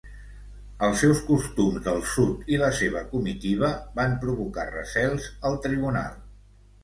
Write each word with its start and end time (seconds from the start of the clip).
Els 0.85 1.01
seus 1.03 1.19
costums 1.25 1.81
del 1.87 1.99
sud 2.13 2.47
i 2.55 2.59
la 2.61 2.71
seva 2.79 3.03
comitiva 3.13 3.69
van 3.99 4.17
provocar 4.23 4.67
recels 4.73 5.29
al 5.51 5.61
tribunal. 5.67 6.19